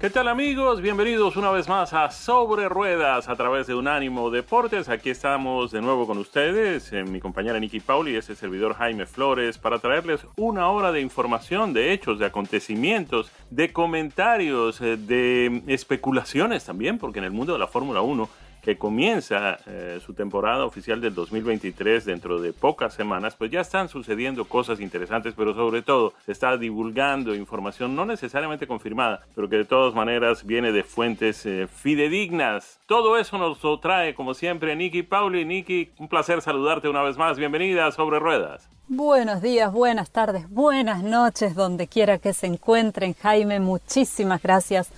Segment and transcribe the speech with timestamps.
[0.00, 0.80] ¿Qué tal amigos?
[0.80, 4.88] Bienvenidos una vez más a Sobre Ruedas a través de Unánimo Deportes.
[4.88, 9.04] Aquí estamos de nuevo con ustedes, eh, mi compañera Nicky Pauli y ese servidor Jaime
[9.04, 15.64] Flores para traerles una hora de información, de hechos, de acontecimientos, de comentarios, eh, de
[15.66, 18.26] especulaciones también, porque en el mundo de la Fórmula 1
[18.62, 23.88] que comienza eh, su temporada oficial del 2023 dentro de pocas semanas, pues ya están
[23.88, 29.56] sucediendo cosas interesantes, pero sobre todo se está divulgando información no necesariamente confirmada, pero que
[29.56, 32.78] de todas maneras viene de fuentes eh, fidedignas.
[32.86, 35.44] Todo eso nos lo trae, como siempre, Nicky Pauli.
[35.44, 37.38] Nicky, un placer saludarte una vez más.
[37.38, 38.68] Bienvenida Sobre Ruedas.
[38.88, 43.14] Buenos días, buenas tardes, buenas noches, donde quiera que se encuentren.
[43.14, 44.90] Jaime, muchísimas gracias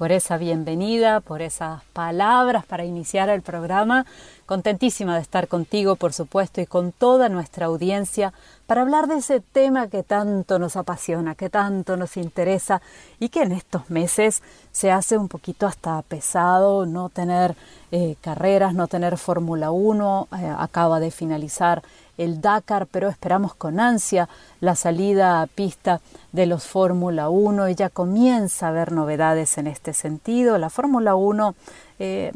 [0.00, 4.06] por esa bienvenida, por esas palabras para iniciar el programa.
[4.46, 8.32] Contentísima de estar contigo, por supuesto, y con toda nuestra audiencia
[8.66, 12.80] para hablar de ese tema que tanto nos apasiona, que tanto nos interesa
[13.18, 17.54] y que en estos meses se hace un poquito hasta pesado no tener
[17.92, 20.28] eh, carreras, no tener Fórmula 1.
[20.32, 21.82] Eh, acaba de finalizar
[22.20, 24.28] el Dakar, pero esperamos con ansia
[24.60, 29.66] la salida a pista de los Fórmula 1 y ya comienza a haber novedades en
[29.66, 30.58] este sentido.
[30.58, 31.54] La Fórmula 1
[31.98, 32.32] eh,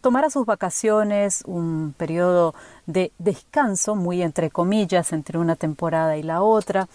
[0.00, 2.54] tomará sus vacaciones, un periodo
[2.86, 6.88] de descanso, muy entre comillas, entre una temporada y la otra,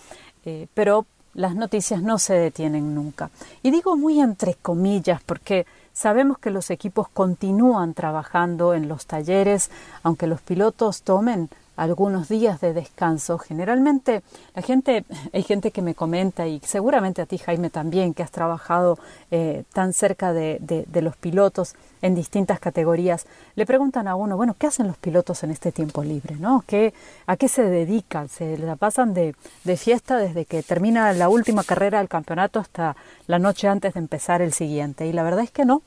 [0.44, 1.06] eh, pero
[1.36, 3.30] las noticias no se detienen nunca.
[3.62, 9.70] Y digo muy entre comillas porque sabemos que los equipos continúan trabajando en los talleres,
[10.02, 13.38] aunque los pilotos tomen algunos días de descanso.
[13.38, 14.23] Generalmente
[14.56, 18.31] la gente, hay gente que me comenta y seguramente a ti Jaime también, que has
[18.31, 18.97] trabajado
[19.31, 23.25] eh, tan cerca de, de, los pilotos en distintas categorías,
[23.56, 26.35] le preguntan a uno, bueno, ¿qué hacen los pilotos en este tiempo libre?
[26.35, 26.63] ¿no?
[26.67, 26.94] ¿Qué,
[27.28, 28.29] ¿A qué se dedican?
[28.29, 32.95] ¿Se la pasan de, de fiesta desde que termina la última carrera del campeonato hasta
[33.28, 35.07] la noche antes de empezar el siguiente?
[35.07, 35.81] Y la verdad es que no,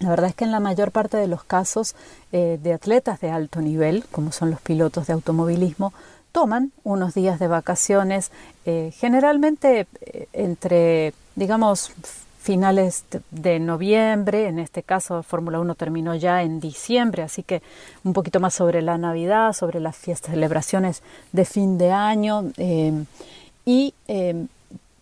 [0.00, 1.94] la verdad es que en la mayor parte de los casos
[2.32, 5.92] eh, de atletas de alto nivel, como son los pilotos de automovilismo,
[6.32, 8.30] toman unos días de vacaciones,
[8.64, 11.92] eh, generalmente eh, entre, digamos,
[12.40, 17.62] finales de noviembre, en este caso Fórmula 1 terminó ya en diciembre, así que
[18.04, 22.44] un poquito más sobre la Navidad, sobre las fiestas, celebraciones de fin de año,
[23.66, 23.92] y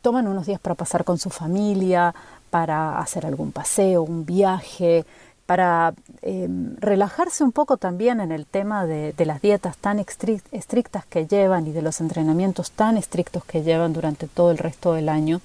[0.07, 2.15] toman unos días para pasar con su familia,
[2.57, 5.05] para hacer algún paseo, un viaje,
[5.45, 11.27] para em, relajarse un poco también en el tema de, las dietas tan estrictas que
[11.27, 15.43] llevan y de los entrenamientos tan estrictos que llevan durante todo el resto del año,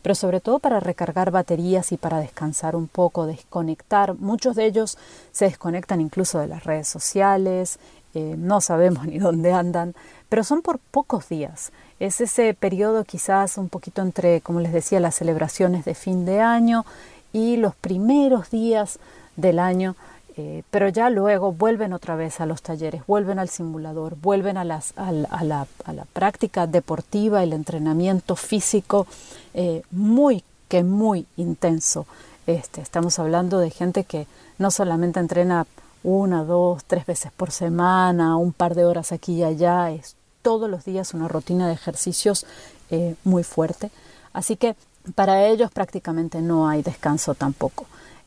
[0.00, 4.14] pero sobre todo para recargar baterías y para descansar un poco, desconectar.
[4.14, 4.96] Muchos de ellos
[5.32, 7.78] se desconectan incluso de las redes sociales,
[8.14, 9.94] eh, no sabemos ni dónde andan,
[10.30, 11.70] pero son por pocos días.
[11.98, 16.40] Es ese periodo quizás un poquito entre, como les decía, las celebraciones de fin de
[16.40, 16.84] año
[17.32, 18.98] y los primeros días
[19.36, 19.96] del año,
[20.36, 24.64] eh, pero ya luego vuelven otra vez a los talleres, vuelven al simulador, vuelven a,
[24.64, 25.66] las, a, la,
[26.12, 29.06] práctica deportiva, el entrenamiento físico
[29.54, 32.06] eh, muy, que muy intenso.
[32.46, 34.26] Este, estamos hablando de gente que
[34.58, 35.66] no solamente entrena
[36.04, 40.16] una, dos, tres veces por semana, un par de horas aquí y allá, es
[40.46, 42.46] todos los días una rutina de ejercicios
[42.90, 43.90] eh, muy fuerte.
[44.32, 44.76] Así que
[45.16, 47.86] para ellos prácticamente no hay descanso tampoco.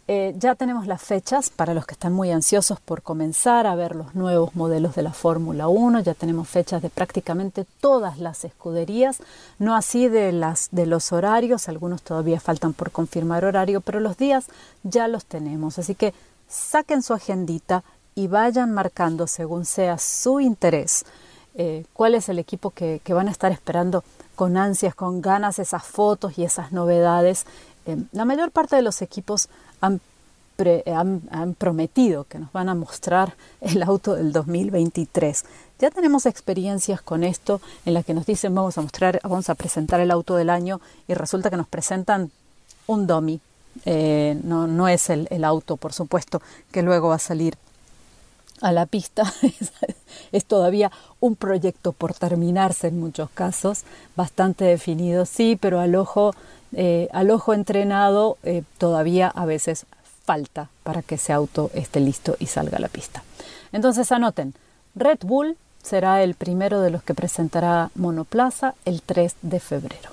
[0.09, 3.95] Eh, ya tenemos las fechas para los que están muy ansiosos por comenzar a ver
[3.95, 6.01] los nuevos modelos de la Fórmula 1.
[6.01, 9.19] Ya tenemos fechas de prácticamente todas las escuderías,
[9.57, 14.17] no así de, las, de los horarios, algunos todavía faltan por confirmar horario, pero los
[14.17, 14.47] días
[14.83, 15.79] ya los tenemos.
[15.79, 16.13] Así que
[16.49, 21.05] saquen su agendita y vayan marcando según sea su interés
[21.59, 24.03] eh, cuál es el equipo que, van a estar esperando
[24.35, 27.45] con ansias, con ganas esas fotos y esas novedades
[28.11, 29.49] la mayor parte de los equipos
[29.81, 30.01] han
[30.93, 35.45] han, prometido que nos van a mostrar el auto del 2023.
[35.79, 39.55] Ya tenemos experiencias con esto en las que nos dicen vamos a mostrar, vamos a
[39.55, 42.29] presentar el auto del año y resulta que nos presentan
[42.87, 43.39] un dummy.
[43.85, 46.41] Eh, no, es el auto, por supuesto,
[46.73, 47.55] que luego va a salir
[48.61, 49.23] a la pista.
[50.31, 53.83] es todavía un proyecto por terminarse en muchos casos,
[54.15, 56.33] bastante definido, sí, pero al ojo,
[56.73, 59.85] eh, al ojo entrenado eh, todavía a veces
[60.23, 63.23] falta para que ese auto esté listo y salga a la pista.
[63.71, 64.53] Entonces anoten,
[64.95, 70.11] Red Bull será el primero de los que presentará Monoplaza el 3 de febrero.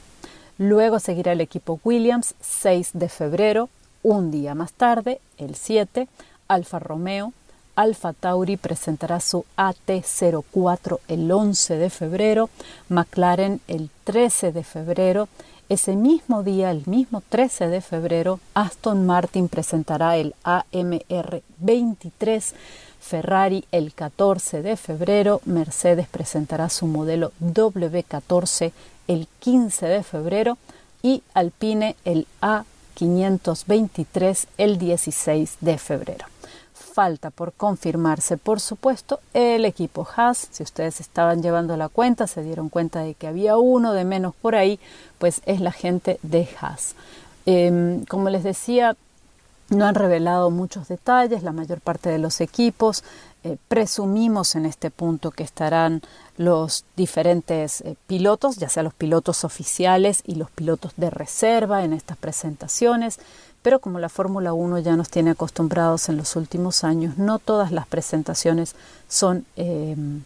[0.58, 3.69] Luego seguirá el equipo Williams 6 de febrero,
[4.02, 6.08] un día más tarde, el 7,
[6.48, 7.32] Alfa Romeo,
[7.76, 12.49] Alfa Tauri presentará su AT04 el 11 de febrero,
[12.88, 15.28] McLaren el 13 de febrero.
[15.69, 22.55] Ese mismo día, el mismo 13 de febrero, Aston Martin presentará el AMR 23,
[23.00, 28.72] Ferrari el 14 de febrero, Mercedes presentará su modelo W14
[29.06, 30.56] el 15 de febrero
[31.02, 36.35] y Alpine el A523 el 16 de febrero
[36.96, 40.48] falta por confirmarse, por supuesto, el equipo Haas.
[40.50, 44.34] Si ustedes estaban llevando la cuenta, se dieron cuenta de que había uno de menos
[44.34, 44.81] por ahí,
[45.19, 46.94] pues es la gente de Haas.
[47.44, 48.96] Em, como les decía,
[49.69, 53.04] no han revelado muchos detalles, la mayor parte de los equipos.
[53.46, 56.02] Eh, presumimos en este punto que estarán
[56.37, 61.93] los diferentes eh, pilotos, ya sea los pilotos oficiales y los pilotos de reserva en
[61.93, 63.20] estas presentaciones
[63.66, 67.72] pero como la Fórmula 1 ya nos tiene acostumbrados en los últimos años, no todas
[67.72, 68.76] las presentaciones
[69.08, 70.22] son em,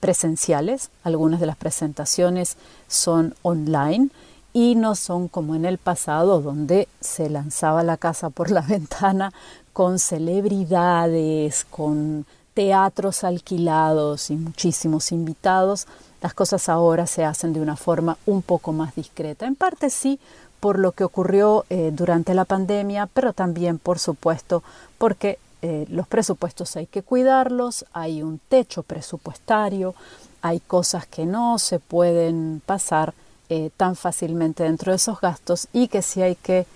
[0.00, 4.10] presenciales, algunas de las presentaciones son online
[4.52, 9.32] y no son como en el pasado donde se lanzaba la casa por la ventana
[9.72, 15.86] con celebridades, con teatros alquilados y muchísimos invitados.
[16.22, 19.46] Las cosas ahora se hacen de una forma un poco más discreta.
[19.46, 20.18] En parte sí,
[20.64, 24.62] por lo que ocurrió eh, durante la pandemia, pero también, por supuesto,
[24.96, 29.94] porque eh, los presupuestos hay que cuidarlos, hay un techo presupuestario,
[30.40, 33.12] hay cosas que no se pueden pasar
[33.50, 36.66] eh, tan fácilmente dentro de esos gastos y que si hay que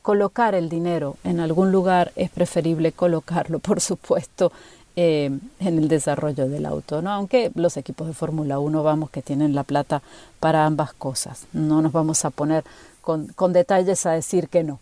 [0.00, 4.50] colocar el dinero en algún lugar es preferible colocarlo, por supuesto,
[4.96, 7.10] en el desarrollo del auto, ¿no?
[7.10, 10.00] aunque los equipos de Fórmula 1 vamos que tienen la plata
[10.40, 11.46] para ambas cosas.
[11.52, 12.64] No nos vamos a poner
[13.02, 14.80] con, detalles a decir que no.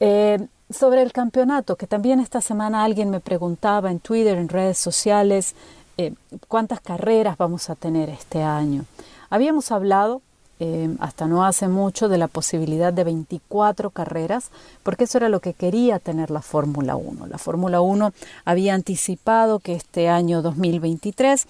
[0.00, 4.78] Eh, sobre el campeonato, que también esta semana alguien me preguntaba en Twitter, en redes
[4.78, 5.54] sociales,
[5.96, 6.12] eh,
[6.48, 8.84] cuántas carreras vamos a tener este año.
[9.30, 10.22] Habíamos hablado
[10.58, 14.50] eh, hasta no hace mucho de la posibilidad de 24 carreras,
[14.82, 17.26] porque eso era lo que quería tener la Fórmula 1.
[17.26, 18.12] La Fórmula 1
[18.44, 21.46] había anticipado que este año 2023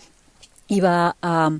[0.69, 1.50] iba a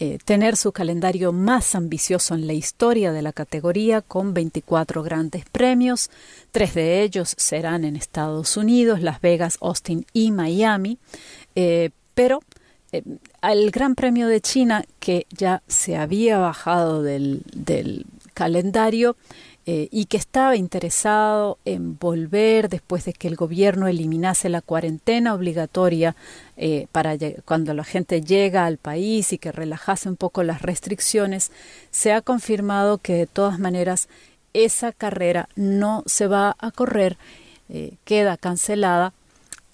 [0.00, 5.44] eh, tener su calendario más ambicioso en la historia de la categoría con 24 grandes
[5.50, 6.08] premios.
[6.52, 10.98] Tres de ellos serán en Estados Unidos, Las Vegas, Austin y Miami.
[11.56, 12.40] Eh, pero
[13.40, 17.42] al Gran Premio de China, que ya se había bajado del,
[18.34, 19.16] calendario,
[19.66, 25.34] eh, y que estaba interesado en volver después de que el gobierno eliminase la cuarentena
[25.34, 26.16] obligatoria
[26.56, 31.52] eh, para cuando la gente llega al país y que relajase un poco las restricciones,
[31.90, 34.08] se ha confirmado que de todas maneras
[34.54, 37.18] esa carrera no se va a correr,
[37.68, 39.12] eh, queda cancelada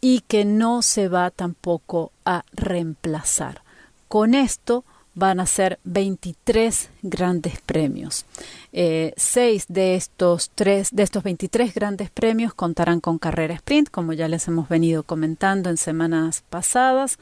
[0.05, 3.63] y que no se va tampoco a reemplazar.
[4.07, 4.85] Con esto
[5.15, 8.27] van a ser 23 grandes premios.
[8.75, 14.13] Eh, seis de estos, tres, de estos 23 grandes premios contarán con carrera sprint, como
[14.13, 17.19] ya les hemos venido comentando en semanas pasadas.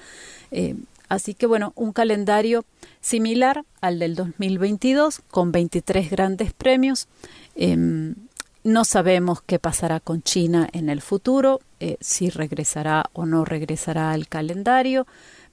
[0.50, 0.74] Eh,
[1.08, 2.64] así que bueno, un calendario
[3.00, 7.06] similar al del 2022 con 23 grandes premios.
[7.54, 8.16] Em,
[8.64, 14.12] no sabemos qué pasará con China en el futuro, eh, si regresará o no regresará
[14.12, 15.06] al calendario,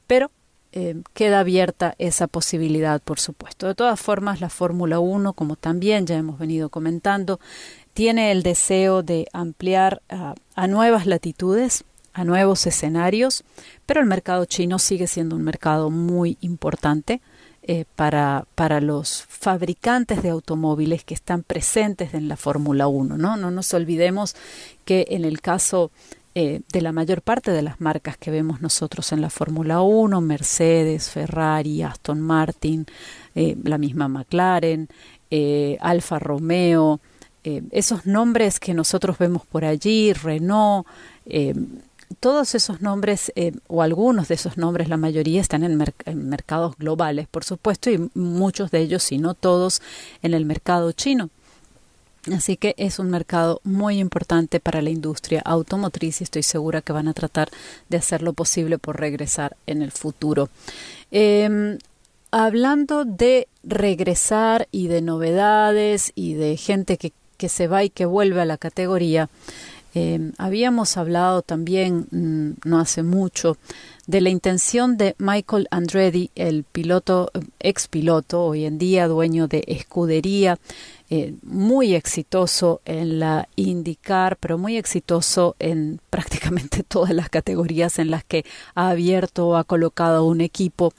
[0.08, 0.32] pero
[0.72, 3.68] eh, queda abierta esa posibilidad, por supuesto.
[3.68, 7.40] De todas formas, la Fórmula 1, como también ya hemos venido comentando,
[7.94, 10.02] tiene el deseo de ampliar
[10.56, 13.44] a nuevas latitudes, a nuevos escenarios,
[13.86, 17.22] pero el mercado chino sigue siendo un mercado muy importante.
[17.72, 23.16] Eh, para, para los fabricantes de automóviles que están presentes en la Fórmula 1.
[23.16, 23.38] ¿no?
[23.38, 24.36] no nos olvidemos
[24.86, 25.92] que en el caso
[26.34, 30.20] eh, de la mayor parte de las marcas que vemos nosotros en la Fórmula 1,
[30.20, 32.88] Mercedes, Ferrari, Aston Martin,
[33.36, 34.90] eh, la misma McLaren,
[35.80, 37.00] Alfa Romeo,
[37.44, 40.88] esos nombres que nosotros vemos por allí, Renault,
[42.20, 45.78] todos esos nombres, eh, o algunos de esos nombres, la mayoría están en,
[46.16, 49.82] mercados globales, por supuesto, y muchos de ellos, si no todos,
[50.22, 51.30] en el mercado chino.
[52.34, 56.92] Así que es un mercado muy importante para la industria automotriz y estoy segura que
[56.92, 57.50] van a tratar
[57.88, 60.50] de hacer lo posible por regresar en el futuro.
[61.12, 61.78] Em,
[62.32, 68.06] hablando de regresar y de novedades y de gente que, que se va y que
[68.06, 69.30] vuelve a la categoría,
[69.94, 73.58] Em, habíamos hablado también mm, no hace mucho
[74.06, 79.64] de la intención de Michael Andretti, el piloto, ex piloto, hoy en día dueño de
[79.68, 80.60] escudería,
[81.10, 88.12] eh, muy exitoso en la IndyCar, pero muy exitoso en prácticamente todas las categorías en
[88.12, 90.94] las que ha abierto o ha colocado un equipo,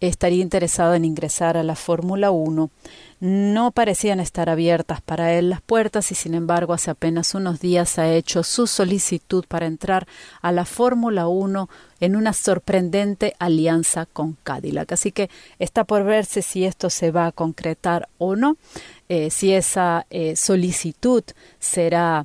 [0.00, 2.70] estaría interesado en ingresar a la Fórmula 1
[3.22, 7.96] no parecían estar abiertas para él las puertas y sin embargo hace apenas unos días
[8.00, 10.08] ha hecho su solicitud para entrar
[10.40, 14.90] a la Fórmula 1 en una sorprendente alianza con Cadillac.
[14.90, 18.56] Así que está por verse si esto se va a concretar o no,
[19.14, 21.22] eh, si esa eh, solicitud
[21.58, 22.24] será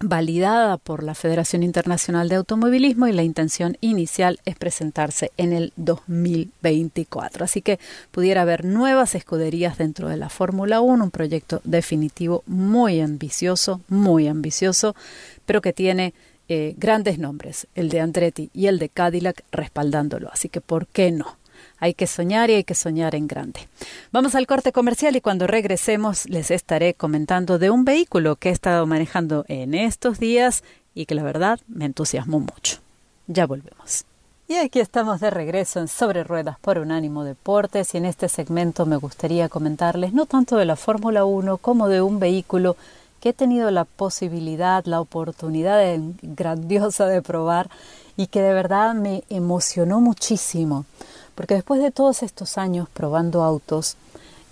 [0.00, 5.72] validada por la Federación Internacional de Automovilismo y la intención inicial es presentarse en el
[5.76, 7.42] 2024.
[7.42, 7.78] Así que
[8.10, 14.28] pudiera haber nuevas escuderías dentro de la Fórmula 1, un proyecto definitivo muy ambicioso, muy
[14.28, 14.94] ambicioso,
[15.46, 16.12] pero que tiene
[16.50, 20.28] eh, grandes nombres, el de Andretti y el de Cadillac respaldándolo.
[20.30, 21.39] Así que, ¿por qué no?
[21.78, 23.68] Hay que soñar y hay que soñar en grande.
[24.12, 28.52] Vamos al corte comercial y cuando regresemos les estaré comentando de un vehículo que he
[28.52, 30.62] estado manejando en estos días
[30.94, 32.78] y que la verdad me entusiasmó mucho.
[33.26, 34.04] Ya volvemos.
[34.50, 38.84] Y aquí estamos de regreso en Sobre Ruedas por Unánimo Deportes y en este segmento
[38.84, 42.76] me gustaría comentarles no tanto de la Fórmula 1 como de un vehículo
[43.20, 45.80] que he tenido la posibilidad, la oportunidad
[46.22, 47.70] grandiosa de probar
[48.16, 50.84] y que de verdad me emocionó muchísimo
[51.40, 53.96] porque después de todos estos años probando autos,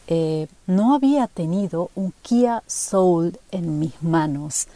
[0.06, 4.68] eh, no había tenido un Kia Soul en mis manos.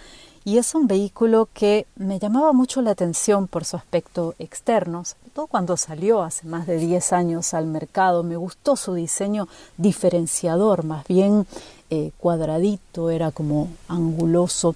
[0.44, 5.30] Y es un vehículo que me llamaba mucho la atención por su aspecto externo, sobre
[5.30, 8.22] todo cuando salió hace más de 10 años al mercado.
[8.22, 11.46] Me gustó su diseño diferenciador, más bien
[11.88, 14.74] eh, cuadradito, era como anguloso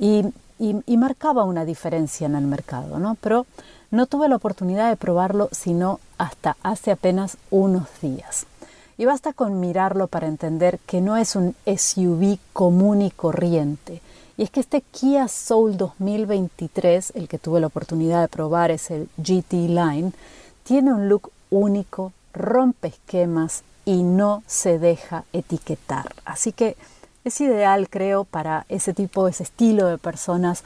[0.00, 0.24] y,
[0.58, 3.16] y, marcaba una diferencia en el mercado, ¿no?
[3.20, 3.46] Pero
[3.92, 8.46] no tuve la oportunidad de probarlo sino hasta hace apenas unos días.
[8.98, 14.00] Y basta con mirarlo para entender que no es un SUV común y corriente.
[14.36, 18.90] Y es que este Kia Soul 2023, el que tuve la oportunidad de probar es
[18.90, 20.12] el GT Line,
[20.64, 26.14] tiene un look único, rompe esquemas y no se deja etiquetar.
[26.24, 26.76] Así que
[27.24, 30.64] es ideal, creo, para ese tipo, ese estilo de personas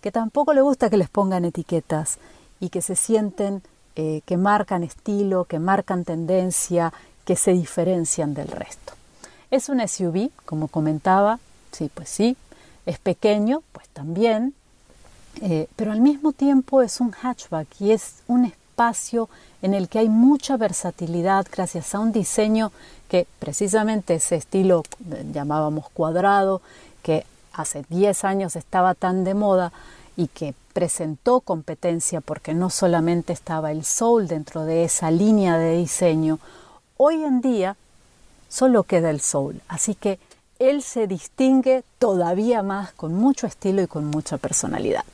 [0.00, 2.18] que tampoco le gusta que les pongan etiquetas
[2.60, 3.62] y que se sienten
[3.96, 6.92] eh, que marcan estilo, que marcan tendencia,
[7.24, 8.92] que se diferencian del resto.
[9.50, 11.40] Es un SUV, como comentaba,
[11.72, 12.36] sí, pues sí,
[12.86, 14.54] es pequeño, pues también,
[15.42, 19.28] eh, pero al mismo tiempo es un hatchback y es un espacio
[19.62, 22.72] en el que hay mucha versatilidad gracias a un diseño
[23.08, 26.62] que precisamente ese estilo eh, llamábamos cuadrado,
[27.02, 29.72] que hace 10 años estaba tan de moda
[30.16, 35.76] y que presentó competencia porque no solamente estaba el Soul dentro de esa línea de
[35.76, 36.38] diseño,
[36.96, 37.76] hoy en día
[38.48, 40.18] solo queda el Soul, así que
[40.58, 45.04] él se distingue todavía más con mucho estilo y con mucha personalidad.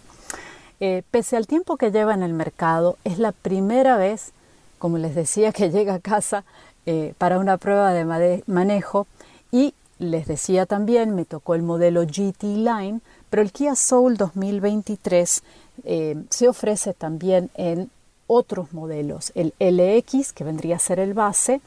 [0.81, 4.33] Eh, pese al tiempo que lleva en el mercado, es la primera vez,
[4.79, 6.45] como les decía, que llega a casa
[6.85, 9.07] eh, para una prueba de manejo
[9.51, 15.42] y les decía también, me tocó el modelo GT Line, pero el Kia Soul 2023
[15.85, 17.90] eh, se ofrece también en
[18.26, 21.61] otros modelos, el LX, que vendría a ser el base,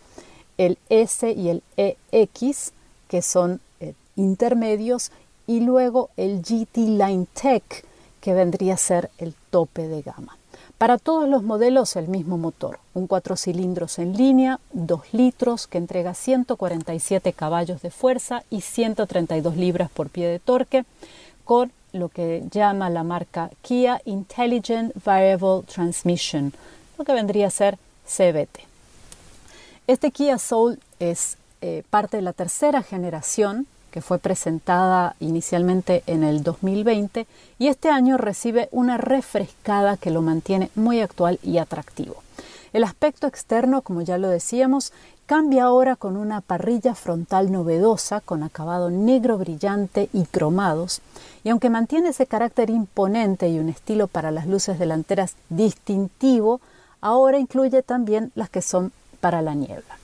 [0.58, 2.74] el S y el EX,
[3.08, 5.12] que son eh, intermedios,
[5.48, 7.86] y luego el GT Line Tech,
[8.20, 10.38] que vendría a ser el tope de gama.
[10.78, 15.78] Para todos los modelos el mismo motor, un cuatro cilindros en línea, 2 litros, que
[15.78, 20.86] entrega 147 caballos de fuerza y 132 libras por pie de torque,
[21.50, 26.54] con lo que llama la marca Kia Intelligent Variable Transmission,
[26.96, 28.60] lo que vendría a ser CVT.
[29.88, 36.24] Este Kia Soul es eh, parte de la tercera generación que fue presentada inicialmente en
[36.24, 37.26] el 2020
[37.58, 42.22] y este año recibe una refrescada que lo mantiene muy actual y atractivo.
[42.74, 44.94] El aspecto externo, como ya lo decíamos,
[45.30, 51.02] cambia ahora con una parrilla frontal novedosa con acabado negro brillante y cromados,
[51.44, 56.62] y aunque mantiene ese carácter imponente y un estilo para las luces delanteras distintivo,
[57.02, 59.98] ahora incluye también las que son para la niebla.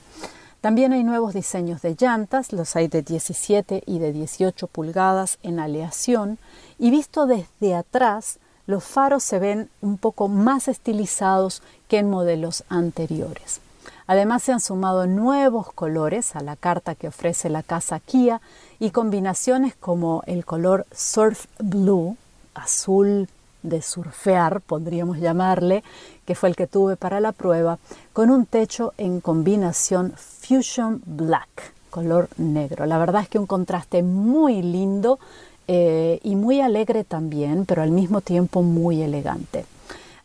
[0.60, 5.60] También hay nuevos diseños de llantas, los hay de 17 y de 18 pulgadas en
[5.60, 6.38] aleación,
[6.78, 12.64] y visto desde atrás, los faros se ven un poco más estilizados que en modelos
[12.68, 13.60] anteriores.
[14.06, 18.40] Además se han sumado nuevos colores a la carta que ofrece la casa Kia
[18.78, 22.16] y combinaciones como el color Surf Blue,
[22.54, 23.28] azul
[23.62, 25.82] de surfear, podríamos llamarle,
[26.24, 27.78] que fue el que tuve para la prueba,
[28.12, 32.86] con un techo en combinación Fusion Black, color negro.
[32.86, 35.18] La verdad es que un contraste muy lindo
[35.66, 39.64] eh, y muy alegre también, pero al mismo tiempo muy elegante.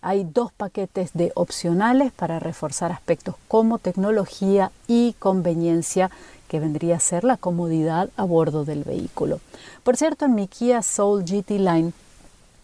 [0.01, 6.09] Hay dos paquetes de opcionales para reforzar aspectos como tecnología y conveniencia
[6.47, 9.39] que vendría a ser la comodidad a bordo del vehículo.
[9.83, 11.93] Por cierto, en mi Kia Soul GT Line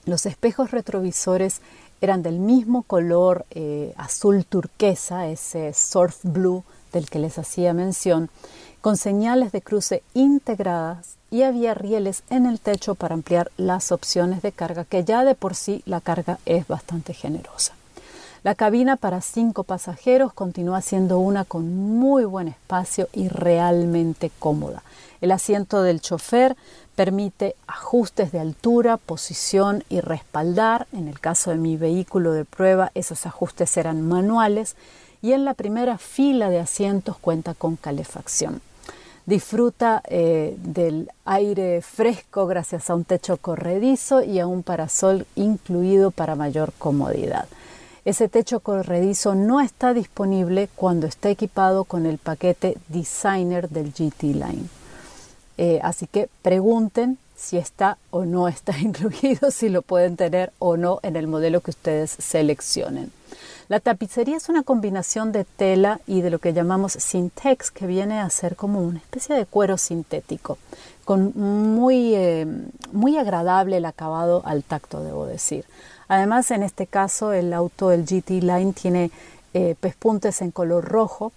[0.06, 1.62] los espejos retrovisores
[2.00, 6.64] eran del mismo color eh, azul turquesa, ese surf blue
[6.94, 8.30] del que les hacía mención,
[8.82, 14.42] con señales de cruce integradas y había rieles en el techo para ampliar las opciones
[14.42, 17.74] de carga, que ya de por sí la carga es bastante generosa.
[18.44, 24.84] La cabina para cinco pasajeros continúa siendo una con muy buen espacio y realmente cómoda.
[25.20, 26.56] El asiento del chofer
[26.96, 30.88] permite ajustes de altura, posición y respaldar.
[30.94, 34.76] En el caso de mi vehículo de prueba, esos ajustes eran manuales
[35.22, 38.62] y en la primera fila de asientos cuenta con calefacción
[39.28, 46.12] disfruta eh, del aire fresco gracias a un techo corredizo y a un parasol incluido
[46.12, 47.46] para mayor comodidad.
[48.06, 54.24] Ese techo corredizo no está disponible cuando está equipado con el paquete Designer del GT
[54.24, 54.70] Line.
[55.58, 60.78] Eh, así que pregunten si está o no está incluido, si lo pueden tener o
[60.78, 63.12] no en el modelo que ustedes seleccionen.
[63.68, 68.20] La tapicería es una combinación de tela y de lo que llamamos syntex, que viene
[68.20, 70.58] a ser como una especie de cuero sintético,
[71.06, 72.48] con muy, eh,
[72.92, 75.66] muy agradable el acabado al tacto, debo decir.
[76.08, 79.12] Además, en este caso, el auto, el GT Line, tiene
[79.54, 81.32] eh, pespuntes en color rojo,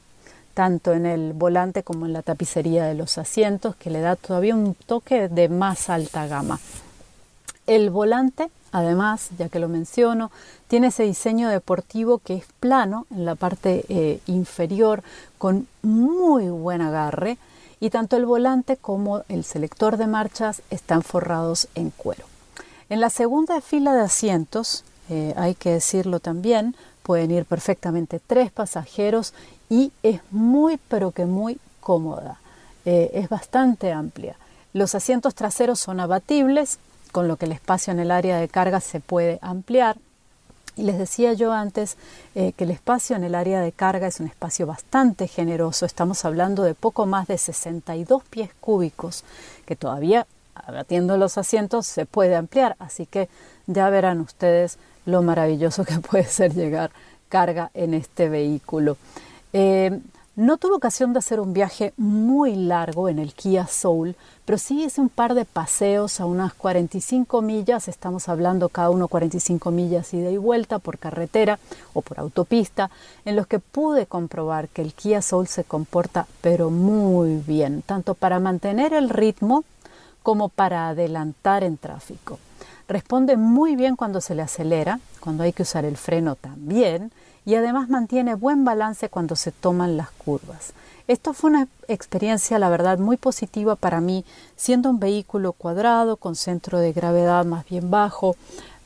[0.54, 4.54] tanto en el volante como en la tapicería de los asientos, que le da todavía
[4.54, 6.60] un toque de más alta gama.
[7.66, 10.30] El volante, además, ya que lo menciono,
[10.68, 15.02] tiene ese diseño deportivo que es plano en la parte eh, inferior
[15.38, 17.38] con muy buen agarre
[17.80, 22.24] y tanto el volante como el selector de marchas están forrados en cuero.
[22.88, 28.52] En la segunda fila de asientos, eh, hay que decirlo también, pueden ir perfectamente tres
[28.52, 29.32] pasajeros
[29.68, 32.38] y es muy pero que muy cómoda.
[32.84, 34.36] Eh, es bastante amplia.
[34.72, 36.78] Los asientos traseros son abatibles,
[37.10, 39.96] con lo que el espacio en el área de carga se puede ampliar.
[40.76, 41.96] Y les decía yo antes
[42.34, 45.84] eh, que el espacio en el área de carga es un espacio bastante generoso.
[45.84, 49.24] Estamos hablando de poco más de 62 pies cúbicos,
[49.66, 52.76] que todavía abatiendo los asientos se puede ampliar.
[52.78, 53.28] Así que
[53.66, 56.90] ya verán ustedes lo maravilloso que puede ser llegar
[57.28, 58.96] carga en este vehículo.
[59.52, 60.00] Eh,
[60.36, 64.14] no tuve ocasión de hacer un viaje muy largo en el Kia Soul,
[64.44, 69.08] pero sí hice un par de paseos a unas 45 millas, estamos hablando cada uno
[69.08, 71.58] 45 millas ida y vuelta por carretera
[71.94, 72.90] o por autopista,
[73.24, 78.14] en los que pude comprobar que el Kia Soul se comporta pero muy bien, tanto
[78.14, 79.64] para mantener el ritmo
[80.22, 82.38] como para adelantar en tráfico.
[82.88, 87.12] Responde muy bien cuando se le acelera, cuando hay que usar el freno también,
[87.44, 90.72] y además mantiene buen balance cuando se toman las curvas.
[91.08, 94.24] Esto fue una experiencia, la verdad, muy positiva para mí,
[94.56, 98.36] siendo un vehículo cuadrado, con centro de gravedad más bien bajo.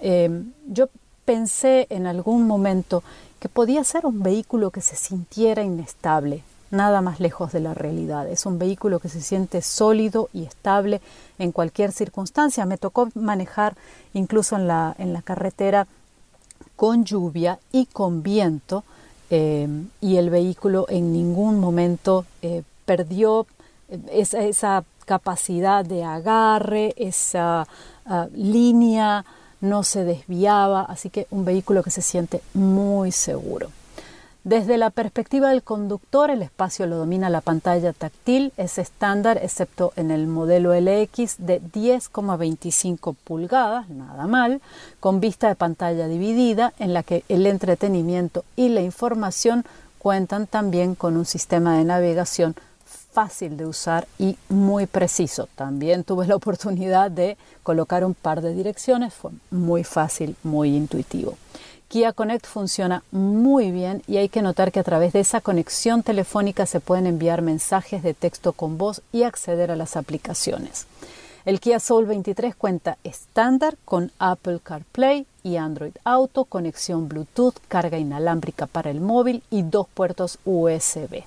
[0.00, 0.88] Eh, yo
[1.24, 3.02] pensé en algún momento
[3.40, 8.26] que podía ser un vehículo que se sintiera inestable, nada más lejos de la realidad.
[8.26, 11.02] Es un vehículo que se siente sólido y estable
[11.38, 12.64] en cualquier circunstancia.
[12.64, 13.76] Me tocó manejar
[14.14, 15.86] incluso en la, en la carretera
[16.76, 18.84] con lluvia y con viento
[19.30, 19.68] eh,
[20.00, 23.46] y el vehículo en ningún momento eh, perdió
[23.88, 27.66] eh, esa, capacidad de agarre, esa
[28.06, 29.26] ah, línea,
[29.60, 33.68] no se desviaba, así que un vehículo que se siente muy seguro.
[34.44, 39.94] Desde la perspectiva del conductor, el espacio lo domina la pantalla táctil, es estándar, excepto
[39.96, 44.60] en el modelo LX de 10,25 pulgadas, nada mal,
[45.00, 49.64] con vista de pantalla dividida, en la que el entretenimiento y la información
[49.98, 52.54] cuentan también con un sistema de navegación
[52.84, 55.48] fácil de usar y muy preciso.
[55.54, 61.38] También tuve la oportunidad de colocar un par de direcciones, fue muy fácil, muy intuitivo.
[61.94, 66.02] Kia Connect funciona muy bien y hay que notar que a través de esa conexión
[66.02, 70.88] telefónica se pueden enviar mensajes de texto con voz y acceder a las aplicaciones.
[71.44, 77.96] El Kia Soul 23 cuenta estándar con Apple CarPlay y Android Auto, conexión Bluetooth, carga
[77.96, 81.22] inalámbrica para el móvil y dos puertos USB.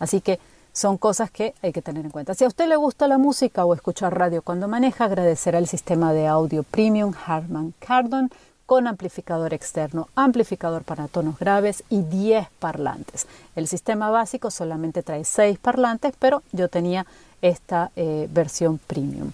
[0.00, 0.38] Así que
[0.74, 2.34] son cosas que hay que tener en cuenta.
[2.34, 6.12] Si a usted le gusta la música o escuchar radio cuando maneja, agradecerá el sistema
[6.12, 8.30] de audio premium Harman Kardon
[8.70, 13.26] con amplificador externo, amplificador para tonos graves y 10 parlantes.
[13.56, 17.04] El sistema básico solamente trae 6 parlantes, pero yo tenía
[17.42, 19.32] esta eh, versión premium.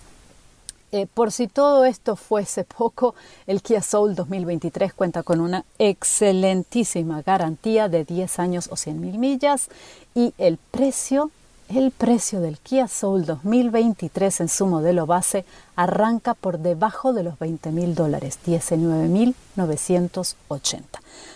[0.90, 3.14] Eh, por si todo esto fuese poco,
[3.46, 9.18] el Kia Soul 2023 cuenta con una excelentísima garantía de 10 años o 100 mil
[9.18, 9.68] millas
[10.14, 11.30] y el precio
[11.68, 17.36] el precio del Kia Soul 2023 en su modelo base arranca por debajo de los
[17.38, 20.82] 20 mil dólares, 19.980.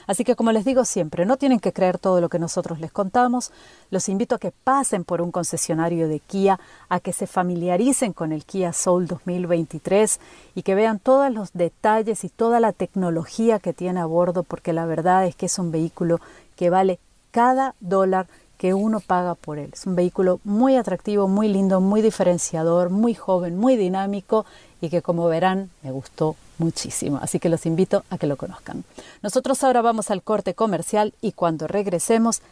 [0.06, 2.92] Así que como les digo siempre, no tienen que creer todo lo que nosotros les
[2.92, 3.50] contamos.
[3.90, 8.30] Los invito a que pasen por un concesionario de Kia, a que se familiaricen con
[8.32, 10.20] el Kia Soul 2023
[10.54, 14.72] y que vean todos los detalles y toda la tecnología que tiene a bordo, porque
[14.72, 16.20] la verdad es que es un vehículo
[16.56, 17.00] que vale
[17.32, 18.28] cada dólar
[18.60, 19.70] que uno paga por él.
[19.72, 24.44] Es un vehículo muy atractivo, muy lindo, muy diferenciador, muy joven, muy dinámico
[24.82, 27.18] y que como verán me gustó muchísimo.
[27.22, 28.84] Así que los invito a que lo conozcan.
[29.22, 32.42] Nosotros ahora vamos al corte comercial y cuando regresemos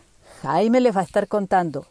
[0.40, 1.85] Jaime les va a estar contando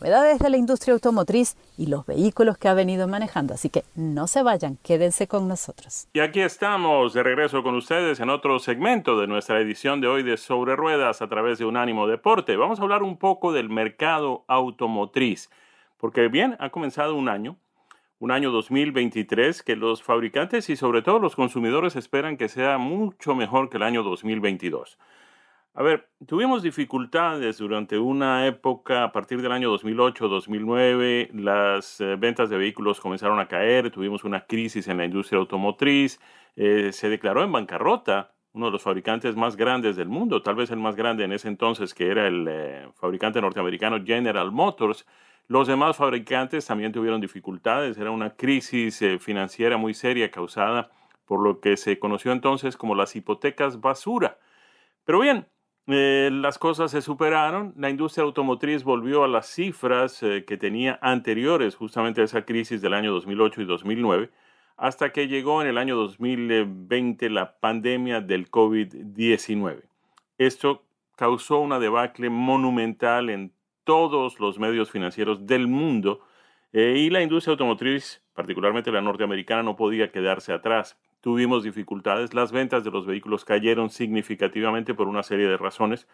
[0.00, 3.54] novedades de la industria automotriz y los vehículos que ha venido manejando.
[3.54, 6.08] Así que no se vayan, quédense con nosotros.
[6.12, 10.22] Y aquí estamos de regreso con ustedes en otro segmento de nuestra edición de hoy
[10.22, 12.56] de Sobre Ruedas a través de Unánimo Deporte.
[12.56, 15.50] Vamos a hablar un poco del mercado automotriz,
[15.98, 17.56] porque bien, ha comenzado un año,
[18.18, 23.34] un año 2023 que los fabricantes y sobre todo los consumidores esperan que sea mucho
[23.34, 24.98] mejor que el año 2022.
[25.76, 32.48] A ver, tuvimos dificultades durante una época, a partir del año 2008-2009, las eh, ventas
[32.48, 36.20] de vehículos comenzaron a caer, tuvimos una crisis en la industria automotriz,
[36.54, 40.70] eh, se declaró en bancarrota uno de los fabricantes más grandes del mundo, tal vez
[40.70, 45.04] el más grande en ese entonces, que era el eh, fabricante norteamericano General Motors.
[45.48, 50.92] Los demás fabricantes también tuvieron dificultades, era una crisis financiera muy seria causada
[51.24, 54.38] por lo que se conoció entonces como las hipotecas basura.
[55.04, 55.46] Pero bien,
[55.86, 60.98] eh, las cosas se superaron, la industria automotriz volvió a las cifras eh, que tenía
[61.02, 64.30] anteriores justamente a esa crisis del año 2008 y 2009,
[64.78, 69.82] hasta que llegó en el año 2020 la pandemia del COVID-19.
[70.38, 70.84] Esto
[71.16, 73.52] causó una debacle monumental en
[73.84, 76.20] todos los medios financieros del mundo
[76.72, 82.52] eh, y la industria automotriz, particularmente la norteamericana, no podía quedarse atrás tuvimos dificultades, las
[82.52, 86.06] ventas de los vehículos cayeron significativamente por una serie de razones.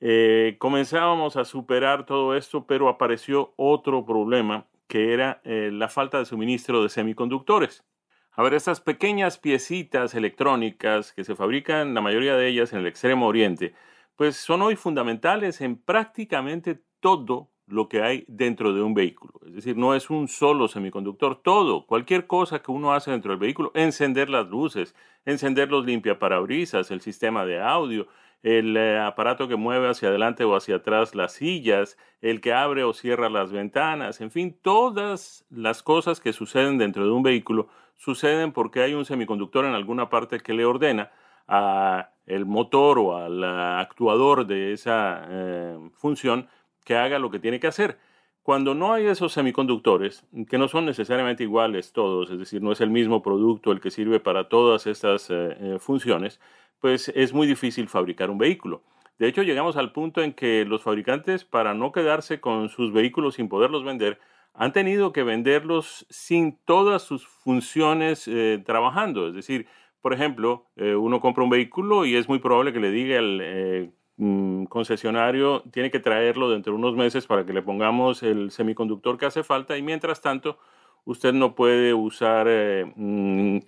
[0.00, 6.18] Eh, comenzábamos a superar todo esto, pero apareció otro problema que era eh, la falta
[6.18, 7.84] de suministro de semiconductores.
[8.32, 12.88] A ver, estas pequeñas piecitas electrónicas que se fabrican, la mayoría de ellas en el
[12.88, 13.74] extremo oriente,
[14.16, 19.34] pues son hoy fundamentales en prácticamente todo lo que hay dentro de un vehículo.
[19.46, 23.38] Es decir, no es un solo semiconductor, todo, cualquier cosa que uno hace dentro del
[23.38, 28.08] vehículo, encender las luces, encender los limpiaparabrisas, el sistema de audio,
[28.42, 32.84] el eh, aparato que mueve hacia adelante o hacia atrás las sillas, el que abre
[32.84, 37.68] o cierra las ventanas, en fin, todas las cosas que suceden dentro de un vehículo
[37.96, 41.10] suceden porque hay un semiconductor en alguna parte que le ordena
[41.48, 46.46] a el motor o al actuador de esa eh, función
[46.88, 47.98] que haga lo que tiene que hacer.
[48.42, 52.80] Cuando no hay esos semiconductores, que no son necesariamente iguales todos, es decir, no es
[52.80, 56.40] el mismo producto el que sirve para todas estas eh, eh, funciones,
[56.80, 58.82] pues es muy difícil fabricar un vehículo.
[59.18, 63.34] De hecho, llegamos al punto en que los fabricantes, para no quedarse con sus vehículos
[63.34, 64.18] sin poderlos vender,
[64.54, 69.28] han tenido que venderlos sin todas sus funciones eh, trabajando.
[69.28, 69.66] Es decir,
[70.00, 74.64] por ejemplo, uno compra un vehículo y es muy probable que le diga al Mm,
[74.64, 79.26] concesionario tiene que traerlo dentro de unos meses para que le pongamos el semiconductor que
[79.26, 80.58] hace falta y mientras tanto
[81.04, 83.58] usted no puede usar eh, mm,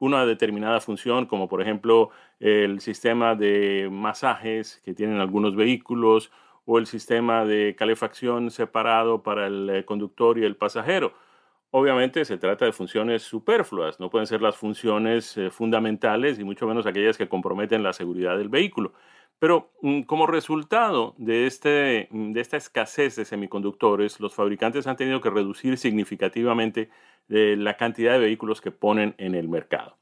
[0.00, 6.32] una determinada función, como por ejemplo el sistema de masajes que tienen algunos vehículos
[6.64, 11.14] o el sistema de calefacción separado para el eh, conductor y el pasajero.
[11.70, 16.66] Obviamente se trata de funciones superfluas, no pueden ser las funciones eh, fundamentales y mucho
[16.66, 18.92] menos aquellas que comprometen la seguridad del vehículo.
[19.38, 24.96] Pero mm, como resultado de, este, mm, de esta escasez de semiconductores, los fabricantes han
[24.96, 26.88] tenido que reducir significativamente
[27.28, 29.96] eh, la cantidad de vehículos que ponen en el mercado.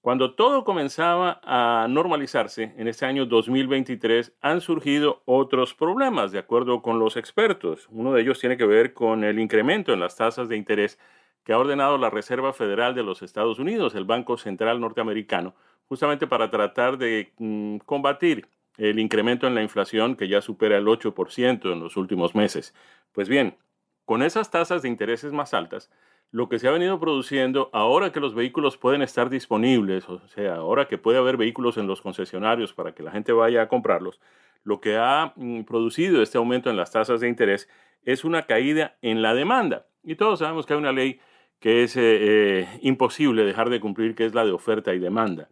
[0.00, 6.82] Cuando todo comenzaba a normalizarse en este año 2023, han surgido otros problemas, de acuerdo
[6.82, 7.88] con los expertos.
[7.90, 10.98] Uno de ellos tiene que ver con el incremento en las tasas de interés
[11.44, 15.54] que ha ordenado la Reserva Federal de los Estados Unidos, el Banco Central Norteamericano,
[15.88, 18.46] justamente para tratar de mm, combatir
[18.78, 22.74] el incremento en la inflación que ya supera el 8% en los últimos meses.
[23.12, 23.58] Pues bien,
[24.04, 25.90] con esas tasas de intereses más altas,
[26.30, 30.56] lo que se ha venido produciendo ahora que los vehículos pueden estar disponibles, o sea,
[30.56, 34.20] ahora que puede haber vehículos en los concesionarios para que la gente vaya a comprarlos,
[34.62, 37.68] lo que ha mm, producido este aumento en las tasas de interés
[38.04, 39.86] es una caída en la demanda.
[40.04, 41.20] Y todos sabemos que hay una ley
[41.58, 45.48] que es eh, eh, imposible dejar de cumplir, que es la de oferta y demanda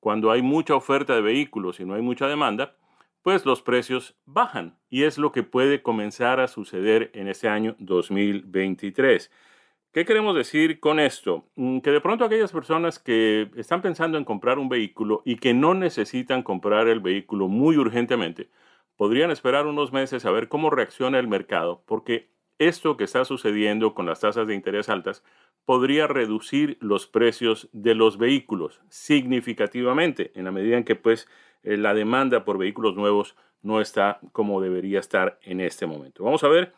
[0.00, 2.76] cuando hay mucha oferta de vehículos y no hay mucha demanda,
[3.22, 7.76] pues los precios bajan y es lo que puede comenzar a suceder en este año
[7.78, 9.30] 2023.
[9.92, 11.46] ¿Qué queremos decir con esto?
[11.56, 15.54] Mm, que de pronto aquellas personas que están pensando en comprar un vehículo y que
[15.54, 18.50] no necesitan comprar el vehículo muy urgentemente,
[18.96, 23.94] podrían esperar unos meses a ver cómo reacciona el mercado, porque esto que está sucediendo
[23.94, 25.22] con las tasas de interés altas
[25.64, 31.28] podría reducir los precios de los vehículos significativamente en la medida en que pues
[31.62, 36.24] eh, la demanda por vehículos nuevos no está como debería estar en este momento.
[36.24, 36.72] Vamos a ver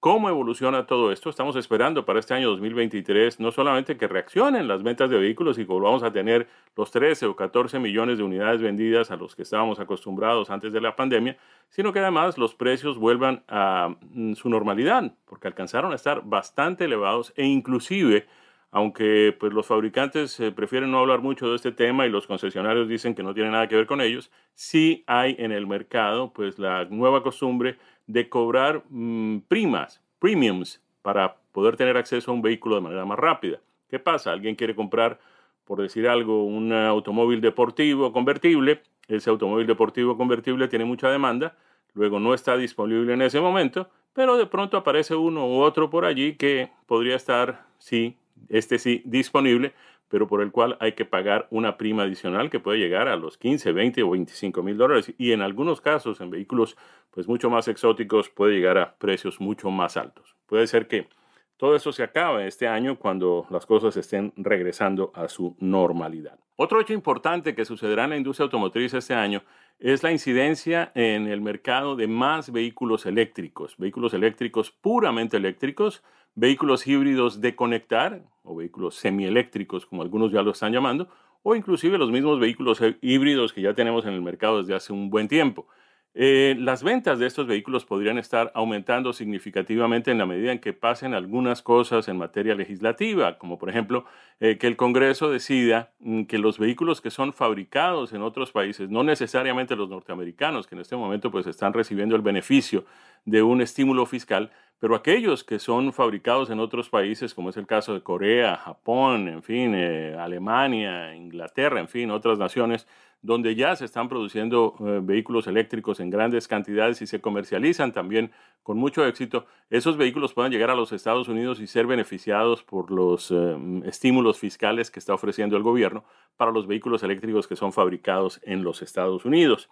[0.00, 1.28] cómo evoluciona todo esto.
[1.28, 5.66] Estamos esperando para este año 2023 no solamente que reaccionen las ventas de vehículos y
[5.66, 9.42] que volvamos a tener los 13 o 14 millones de unidades vendidas a los que
[9.42, 11.36] estábamos acostumbrados antes de la pandemia,
[11.68, 16.86] sino que además los precios vuelvan a mm, su normalidad, porque alcanzaron a estar bastante
[16.86, 18.26] elevados e inclusive
[18.72, 22.88] aunque pues los fabricantes eh, prefieren no hablar mucho de este tema y los concesionarios
[22.88, 26.58] dicen que no tiene nada que ver con ellos, sí hay en el mercado pues
[26.58, 27.78] la nueva costumbre
[28.12, 33.18] de cobrar mm, primas, premiums, para poder tener acceso a un vehículo de manera más
[33.18, 33.60] rápida.
[33.88, 34.32] ¿Qué pasa?
[34.32, 35.18] Alguien quiere comprar,
[35.64, 41.56] por decir algo, un automóvil deportivo convertible, ese automóvil deportivo convertible tiene mucha demanda,
[41.94, 46.04] luego no está disponible en ese momento, pero de pronto aparece uno u otro por
[46.04, 48.16] allí que podría estar, sí,
[48.48, 49.72] este sí, disponible,
[50.10, 53.38] pero por el cual hay que pagar una prima adicional que puede llegar a los
[53.38, 56.76] 15, 20 o 25 mil dólares y en algunos casos en vehículos
[57.10, 60.36] pues mucho más exóticos puede llegar a precios mucho más altos.
[60.46, 61.08] Puede ser que
[61.56, 66.38] todo eso se acabe este año cuando las cosas estén regresando a su normalidad.
[66.56, 69.42] Otro hecho importante que sucederá en la industria automotriz este año
[69.78, 76.02] es la incidencia en el mercado de más vehículos eléctricos, vehículos eléctricos puramente eléctricos,
[76.34, 81.08] vehículos híbridos de conectar o vehículos semieléctricos, como algunos ya lo están llamando,
[81.42, 85.10] o inclusive los mismos vehículos híbridos que ya tenemos en el mercado desde hace un
[85.10, 85.66] buen tiempo.
[86.12, 90.72] Eh, las ventas de estos vehículos podrían estar aumentando significativamente en la medida en que
[90.72, 94.04] pasen algunas cosas en materia legislativa, como por ejemplo
[94.40, 98.90] eh, que el Congreso decida mm, que los vehículos que son fabricados en otros países,
[98.90, 102.84] no necesariamente los norteamericanos, que en este momento pues están recibiendo el beneficio
[103.24, 107.66] de un estímulo fiscal, pero aquellos que son fabricados en otros países, como es el
[107.66, 112.88] caso de Corea, Japón, en fin, eh, Alemania, Inglaterra, en fin, otras naciones,
[113.20, 118.32] donde ya se están produciendo eh, vehículos eléctricos en grandes cantidades y se comercializan también
[118.62, 122.90] con mucho éxito, esos vehículos puedan llegar a los Estados Unidos y ser beneficiados por
[122.90, 126.04] los eh, estímulos fiscales que está ofreciendo el gobierno
[126.38, 129.68] para los vehículos eléctricos que son fabricados en los Estados Unidos.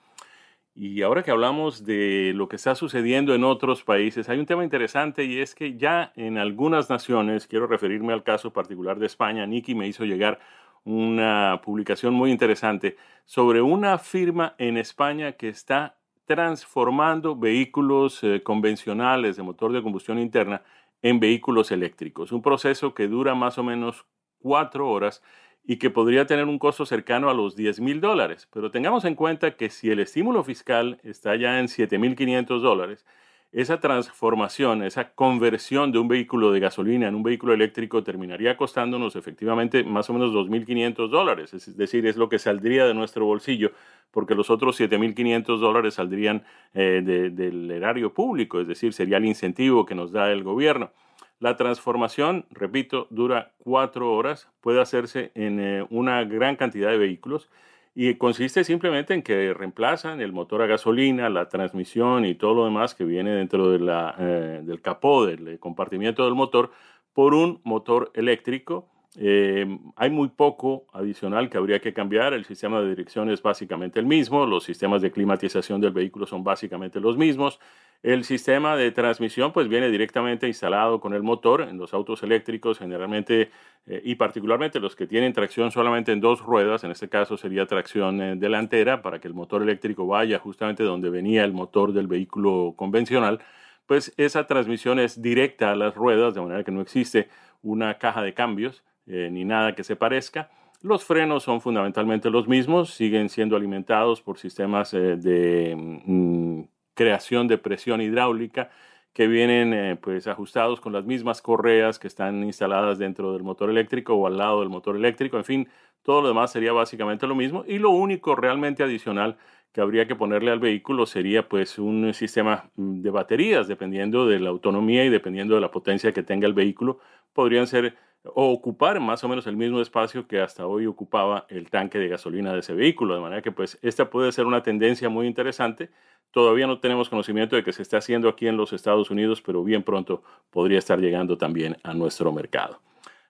[0.81, 4.62] Y ahora que hablamos de lo que está sucediendo en otros países, hay un tema
[4.62, 9.45] interesante y es que ya en algunas naciones, quiero referirme al caso particular de España,
[9.45, 10.38] Nicky me hizo llegar
[10.85, 19.37] una publicación muy interesante sobre una firma en España que está transformando vehículos eh, convencionales
[19.37, 20.62] de motor de combustión interna
[21.03, 22.31] en vehículos eléctricos.
[22.31, 24.07] Un proceso que dura más o menos
[24.38, 25.25] cuatro horas
[25.68, 28.48] y que podría tener un costo cercano a los 10 mil dólares.
[28.54, 33.04] Pero tengamos en cuenta que si el estímulo fiscal está ya en 7.500 dólares,
[33.52, 39.14] esa transformación, esa conversión de un vehículo de gasolina en un vehículo eléctrico terminaría costándonos
[39.14, 43.72] efectivamente más o menos 2.500 dólares, es decir, es lo que saldría de nuestro bolsillo,
[44.11, 49.85] porque los otros 7.500 dólares saldrían eh, del erario público, es decir, sería el incentivo
[49.85, 50.92] que nos da el gobierno.
[51.40, 57.48] La transformación, repito, dura cuatro horas, puede hacerse en eh, una gran cantidad de vehículos
[57.94, 62.64] y consiste simplemente en que reemplazan el motor a gasolina, la transmisión y todo lo
[62.64, 66.72] demás que viene dentro de la, eh, del capó, del compartimiento del motor,
[67.12, 68.88] por un motor eléctrico.
[69.20, 72.35] Eh, hay muy poco adicional que habría que cambiar.
[72.35, 74.46] El sistema de dirección es básicamente el mismo.
[74.46, 77.59] Los sistemas de climatización del vehículo son básicamente los mismos.
[78.04, 82.78] El sistema de transmisión pues viene directamente instalado con el motor en los autos eléctricos
[82.78, 83.50] generalmente
[83.88, 87.66] eh, y particularmente los que tienen tracción solamente en dos ruedas, en este caso sería
[87.66, 92.07] tracción eh, delantera para que el motor eléctrico vaya justamente donde venía el motor del
[92.07, 93.40] vehículo convencional,
[93.87, 97.28] pues esa transmisión es directa a las ruedas de manera que no existe
[97.62, 100.51] una caja de cambios eh, ni nada que se parezca.
[100.81, 105.75] Los frenos son fundamentalmente los mismos, siguen siendo alimentados por sistemas de...
[105.77, 106.62] Mm,
[106.99, 108.71] creación de presión hidráulica
[109.12, 113.71] que vienen eh, pues ajustados con las mismas correas que están instaladas dentro del motor
[113.71, 115.37] eléctrico o al lado del motor eléctrico.
[115.38, 115.68] En fin,
[116.03, 119.38] todo lo demás sería básicamente lo mismo y lo único realmente adicional
[119.73, 124.40] que habría que ponerle al vehículo sería pues un sistema mm, de baterías dependiendo de
[124.40, 126.99] la autonomía y dependiendo de la potencia que tenga el vehículo
[127.33, 127.97] podrían ser
[128.35, 132.09] o ocupar más o menos el mismo espacio que hasta hoy ocupaba el tanque de
[132.09, 135.91] gasolina de ese vehículo de manera que pues esta puede ser una tendencia muy interesante
[136.31, 139.64] Todavía no tenemos conocimiento de que se está haciendo aquí en los Estados Unidos, pero
[139.64, 142.81] bien pronto podría estar llegando también a nuestro mercado.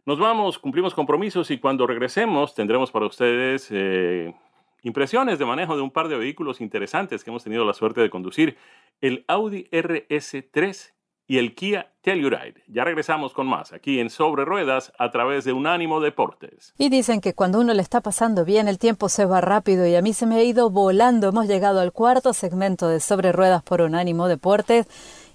[0.05, 4.35] Nos vamos, cumplimos compromisos y cuando regresemos tendremos para ustedes eh,
[4.83, 8.11] impresiones de manejo de un par de vehículos interesantes que hemos tenido la suerte de
[8.11, 8.57] conducir.
[9.01, 10.93] El Audi RS3
[11.29, 12.65] y el Kia Telluride.
[12.67, 16.73] Ya regresamos con más aquí en Sobre Ruedas a través de Unánimo Deportes.
[16.79, 19.95] Y dicen que cuando uno le está pasando bien el tiempo se va rápido y
[19.95, 21.29] a mí se me ha ido volando.
[21.29, 24.87] Hemos llegado al cuarto segmento de Sobre Ruedas por Unánimo Deportes.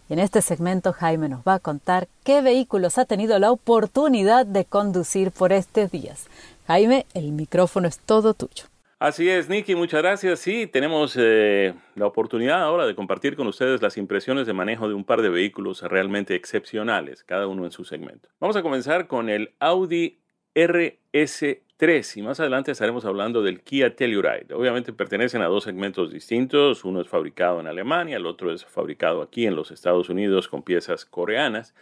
[0.10, 4.48] Y en este segmento Jaime nos va a contar qué vehículos ha tenido la oportunidad
[4.48, 6.28] de conducir por estos días.
[6.66, 8.73] Jaime, el micrófono es todo tuyo.
[9.04, 10.40] Así es, Nicky, muchas gracias.
[10.40, 14.94] Sí, tenemos eh, la oportunidad ahora de compartir con ustedes las impresiones de manejo de
[14.94, 18.30] un par de vehículos realmente excepcionales, cada uno en su segmento.
[18.40, 20.22] Vamos a comenzar con el Audi
[20.56, 24.54] RS3 y más adelante estaremos hablando del Kia Telluride.
[24.54, 29.22] Obviamente pertenecen a dos segmentos distintos, uno es fabricado en Alemania, el otro es fabricado
[29.22, 31.76] aquí en los Estados Unidos con piezas coreanas.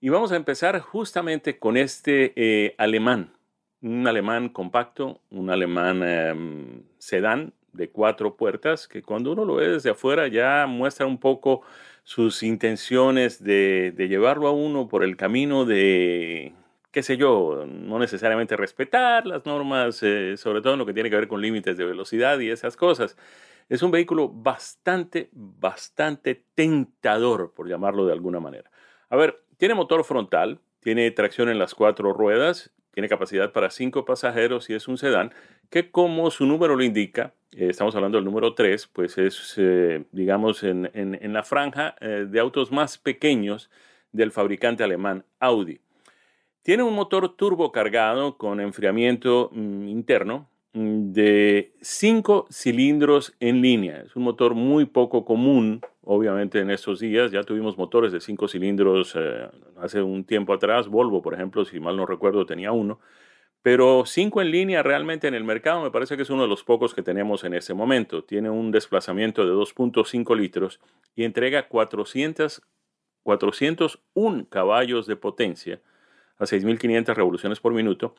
[0.00, 3.35] Y vamos a empezar justamente con este eh, alemán,
[3.82, 9.68] un alemán compacto, un alemán em, sedán de cuatro puertas, que cuando uno lo ve
[9.68, 11.62] desde afuera ya muestra un poco
[12.04, 16.54] sus intenciones de, llevarlo a uno por el camino de,
[16.90, 21.10] qué sé yo, no necesariamente respetar las normas, eh, sobre todo en lo que tiene
[21.10, 23.16] que ver con límites de velocidad y esas cosas.
[23.68, 28.70] Es un vehículo bastante, bastante tentador, por llamarlo de alguna manera.
[29.10, 34.06] A ver, tiene motor frontal, tiene tracción en las cuatro ruedas, tiene capacidad para cinco
[34.06, 35.30] pasajeros y es un sedán
[35.68, 40.04] que como su número lo indica, eh, estamos hablando del número 3, pues es, eh,
[40.12, 40.88] digamos, en,
[41.34, 43.68] la franja eh, de autos más pequeños
[44.12, 45.78] del fabricante alemán Audi.
[46.62, 54.04] Tiene un motor turbo cargado con enfriamiento mm, interno mm, de cinco cilindros en línea.
[54.06, 57.30] Es un motor muy poco común obviamente en estos días.
[57.30, 60.88] Ya tuvimos motores de cinco cilindros eh, hace un tiempo atrás.
[60.88, 63.00] Volvo, por ejemplo, si mal no recuerdo, tenía uno.
[63.60, 66.62] Pero cinco en línea realmente en el mercado me parece que es uno de los
[66.62, 68.22] pocos que tenemos en ese momento.
[68.22, 70.80] Tiene un desplazamiento de 2.5 litros
[71.16, 72.62] y entrega 400,
[73.24, 75.80] 401 caballos de potencia
[76.38, 78.14] a 6.500 revoluciones por minuto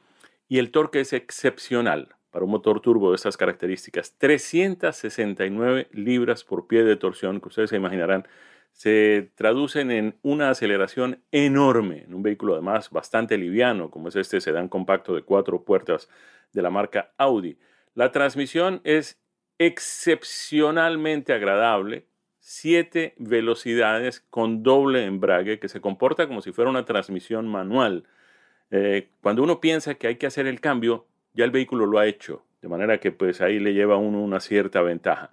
[0.50, 4.18] y el torque es excepcional para un motor turbo de estas características.
[4.18, 8.28] 369 libras por pie de torsión, que ustedes se imaginarán,
[8.78, 14.40] se traducen en una aceleración enorme en un vehículo además bastante liviano, como es este
[14.40, 16.10] sedán compacto de cuatro puertas
[16.54, 17.58] de la marca Audi.
[17.96, 19.20] La transmisión es
[19.58, 22.06] excepcionalmente agradable,
[22.40, 28.04] siete velocidades con doble embrague que se comporta como si fuera una transmisión manual.
[28.70, 32.08] Eh, cuando uno piensa que hay que hacer el cambio, ya el vehículo lo ha
[32.08, 35.32] hecho, de manera que pues ahí le lleva a uno una cierta ventaja.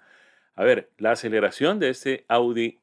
[0.54, 2.78] A ver, la aceleración de este Audi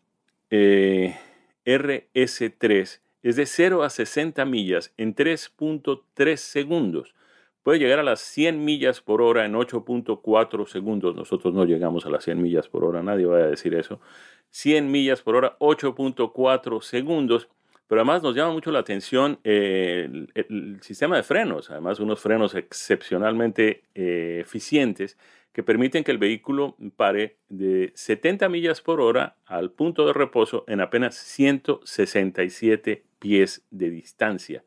[0.49, 1.15] eh,
[1.63, 7.13] RS3 es de 0 a 60 millas en 3.3 segundos.
[7.61, 11.15] Puede llegar a las 100 millas por hora en 8.4 segundos.
[11.15, 14.01] Nosotros no llegamos a las 100 millas por hora, nadie va a decir eso.
[14.49, 17.49] 100 millas por hora, 8.4 segundos.
[17.91, 22.55] Pero además nos llama mucho la atención eh, el, sistema de frenos, además unos frenos
[22.55, 25.17] excepcionalmente eh, eficientes
[25.51, 30.63] que permiten que el vehículo pare de 70 millas por hora al punto de reposo
[30.69, 34.63] en apenas 167 pies de distancia.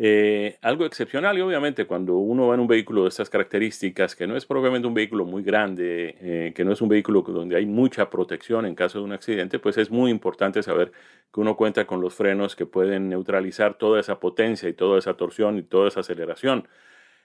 [0.00, 4.28] Eh, algo excepcional y obviamente cuando uno va en un vehículo de estas características, que
[4.28, 7.66] no es propiamente un vehículo muy grande, eh, que no es un vehículo donde hay
[7.66, 10.92] mucha protección en caso de un accidente, pues es muy importante saber
[11.34, 15.14] que uno cuenta con los frenos que pueden neutralizar toda esa potencia y toda esa
[15.14, 16.68] torsión y toda esa aceleración.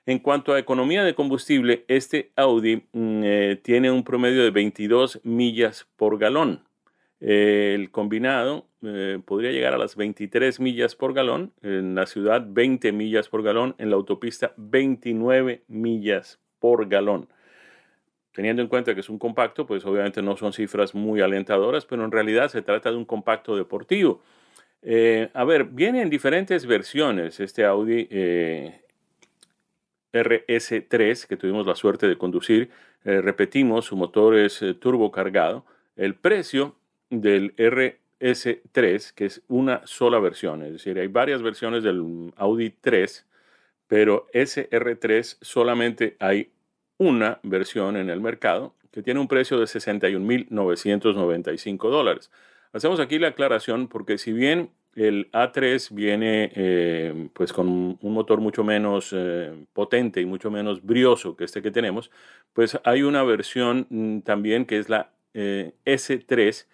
[0.08, 5.22] En cuanto a economía de combustible, este Audi mm, eh, tiene un promedio de 22
[5.24, 6.64] millas por galón
[7.24, 12.92] el combinado eh, podría llegar a las 23 millas por galón, en la ciudad 20
[12.92, 17.30] millas por galón, en la autopista 29 millas por galón.
[18.34, 22.04] Teniendo en cuenta que es un compacto, pues obviamente no son cifras muy alentadoras, pero
[22.04, 24.22] en realidad se trata de un compacto deportivo.
[24.82, 28.82] Eh, a ver, viene en diferentes versiones este Audi eh,
[30.12, 32.70] RS3 que tuvimos la suerte de conducir.
[33.06, 35.66] repetimos, su motor es turbo cargado.
[35.96, 36.76] El precio
[37.22, 43.26] del RS3, que es una sola versión, es decir, hay varias versiones del Audi 3,
[43.88, 46.52] pero ese R3 solamente hay
[46.98, 52.32] una versión en el mercado que tiene un precio de 61.995 dólares.
[52.72, 58.40] Hacemos aquí la aclaración porque si bien el A3 viene eh, pues con un motor
[58.40, 62.12] mucho menos eh, potente y mucho menos brioso que este que tenemos,
[62.54, 66.68] pues hay una versión mm, también que es la eh, S3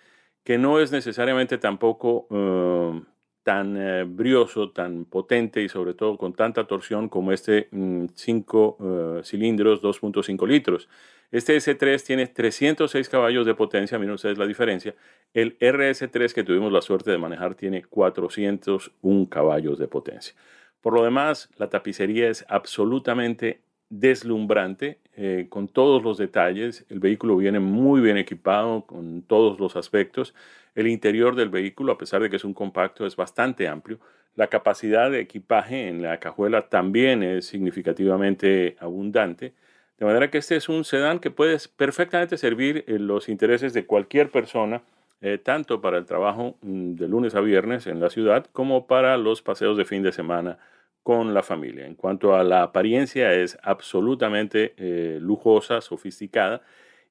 [0.50, 3.04] que no es necesariamente tampoco eh,
[3.44, 9.20] tan eh, brioso, tan potente y sobre todo con tanta torsión como este 5 mm,
[9.20, 10.90] eh, cilindros 2.5 litros.
[11.30, 14.96] Este S3 tiene 306 caballos de potencia, miren ustedes la diferencia.
[15.36, 20.34] El RS3 que tuvimos la suerte de manejar tiene 401 caballos de potencia.
[20.82, 26.86] Por lo demás, la tapicería es absolutamente deslumbrante eh, con todos los detalles.
[26.90, 30.34] El vehículo viene muy bien equipado con todos los aspectos.
[30.76, 34.00] El interior del vehículo, a pesar de que es un compacto, es bastante amplio.
[34.36, 39.54] La capacidad de equipaje en la cajuela también es significativamente abundante.
[39.98, 43.86] De manera que este es un sedán que puede perfectamente servir en los intereses de
[43.86, 44.82] cualquier persona,
[45.22, 49.18] eh, tanto para el trabajo mm, de lunes a viernes en la ciudad como para
[49.18, 50.58] los paseos de fin de semana
[51.04, 51.86] con la familia.
[51.86, 56.62] En cuanto a la apariencia, es absolutamente eh, lujosa, sofisticada,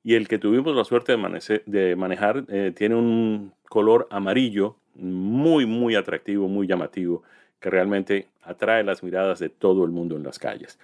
[0.05, 1.12] y el que tuvimos la suerte
[1.66, 7.22] de, manejar eh, tiene un color amarillo muy, muy atractivo, muy llamativo,
[7.61, 10.78] que realmente atrae las miradas de todo el mundo en las calles.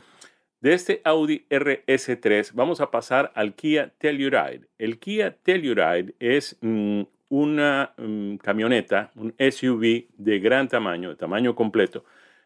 [0.60, 4.62] De este Audi RS3 vamos a pasar al Kia Telluride.
[4.78, 11.54] El Kia Telluride es mm, una mm, camioneta, un SUV de gran tamaño, de tamaño
[11.54, 12.04] completo,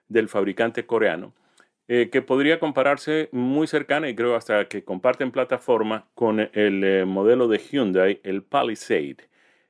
[0.08, 1.32] del fabricante coreano,
[1.88, 7.04] eh, que podría compararse muy cercana y creo hasta que comparten plataforma con el eh,
[7.04, 9.28] modelo de Hyundai, el Palisade.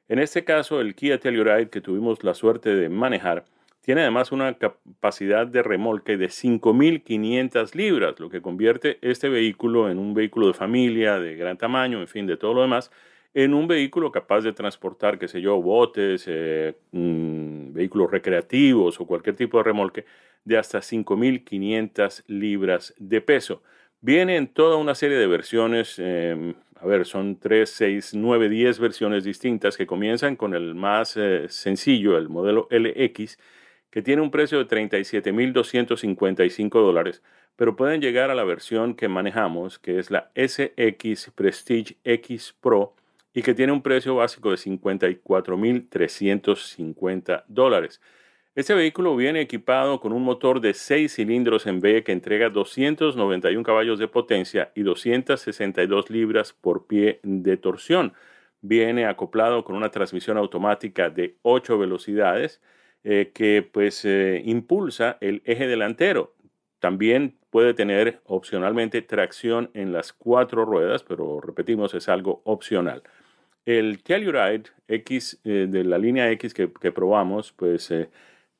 [0.08, 3.44] En este caso, el Kia Telluride que tuvimos la suerte de manejar,
[3.88, 9.98] tiene además una capacidad de remolque de 5.500 libras, lo que convierte este vehículo en
[9.98, 12.90] un vehículo de familia, de gran tamaño, en fin, de todo lo demás,
[13.44, 19.06] en un vehículo capaz de transportar, qué sé yo, botes, eh, mm, vehículos recreativos o
[19.06, 20.04] cualquier tipo de remolque
[20.44, 23.62] de hasta 5.500 libras de peso.
[24.00, 28.80] Viene en toda una serie de versiones, em, a ver, son 3, 6, 9, 10
[28.80, 33.38] versiones distintas que comienzan con el más eh, sencillo, el modelo LX,
[33.90, 37.22] que tiene un precio de 37.255 dólares,
[37.54, 42.96] pero pueden llegar a la versión que manejamos, que es la SX Prestige X Pro,
[43.32, 48.00] y que tiene un precio básico de 54.350 dólares.
[48.54, 53.62] Este vehículo viene equipado con un motor de 6 cilindros en B que entrega 291
[53.62, 58.14] caballos de potencia y 262 libras por pie de torsión.
[58.60, 62.60] Viene acoplado con una transmisión automática de 8 velocidades
[63.04, 66.34] eh, que pues eh, impulsa el eje delantero.
[66.80, 73.02] También puede tener opcionalmente tracción en las cuatro ruedas, pero repetimos, es algo opcional.
[73.68, 78.08] El Telluride X eh, de la línea X que, probamos, pues eh,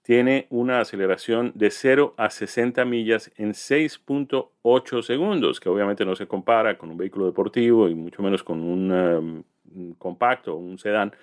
[0.03, 6.27] tiene una aceleración de 0 a 60 millas en 6.8 segundos, que obviamente no se
[6.27, 11.15] compara con un vehículo deportivo y mucho menos con un, um, compacto, un sedán,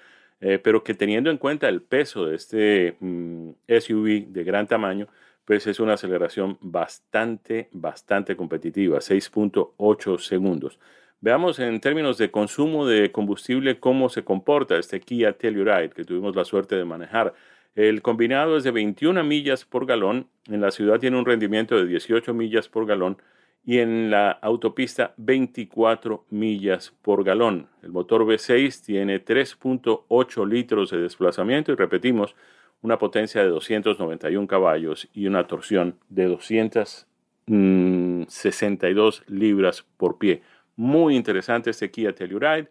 [0.41, 5.07] eh, pero que teniendo en cuenta el peso de este mm, SUV de gran tamaño,
[5.45, 10.79] pues es una aceleración bastante, bastante competitiva, 6.8 segundos.
[11.21, 16.35] Veamos en términos de consumo de combustible cómo se comporta este Kia Telluride que tuvimos
[16.35, 17.33] la suerte de manejar.
[17.75, 21.87] El combinado es de 21 millas por galón, en la ciudad tiene un rendimiento de
[21.87, 23.17] 18 millas por galón
[23.65, 27.67] y en la autopista 24 millas por galón.
[27.81, 32.35] El motor V6 tiene 3.8 litros de desplazamiento y repetimos,
[32.81, 40.43] una potencia de 291 caballos y una torsión de 262 mm, libras por pie.
[40.75, 42.69] Muy interesante este Kia Telluride.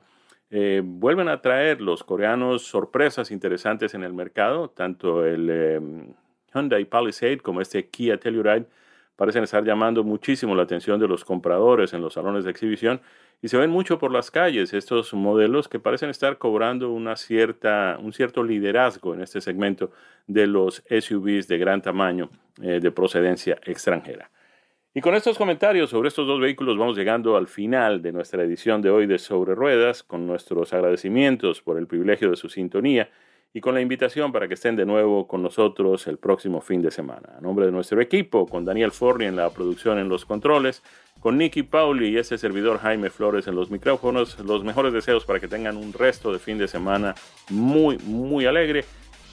[0.51, 5.81] Eh, vuelven a traer los coreanos sorpresas interesantes en el mercado, tanto el eh,
[6.55, 8.67] Hyundai Palisade como este Kia Telluride
[9.17, 13.01] parecen estar llamando muchísimo la atención de los compradores en los salones de exhibición
[13.43, 17.99] y se ven mucho por las calles estos modelos que parecen estar cobrando una cierta,
[18.01, 19.93] un cierto liderazgo en este segmento
[20.27, 22.31] de los SUVs de gran tamaño
[22.63, 24.31] eh, de procedencia extranjera.
[24.97, 28.81] Y con estos comentarios sobre estos dos vehículos vamos llegando al final de nuestra edición
[28.81, 33.11] de hoy de Sobre Ruedas, con nuestros agradecimientos por el privilegio de su sintonía
[33.53, 36.93] y con la invitación para que estén de nuevo con nosotros el próximo fin de
[36.93, 37.35] semana.
[37.37, 40.81] A nombre de nuestro equipo, con Daniel Forni en la producción en los controles,
[41.19, 45.41] con Nicky Pauli y ese servidor Jaime Flores en los micrófonos, los mejores deseos para
[45.41, 47.17] que tengan un resto de fin de semana
[47.51, 48.85] muy, muy alegre,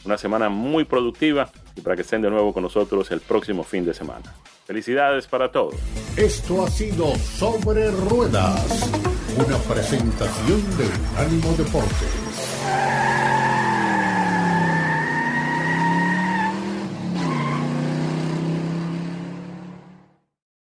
[0.05, 3.85] una semana muy productiva y para que estén de nuevo con nosotros el próximo fin
[3.85, 4.33] de semana.
[4.65, 5.75] Felicidades para todos.
[6.15, 8.91] Esto ha sido Sobre Ruedas,
[9.37, 13.20] una presentación de Ánimo Deportes.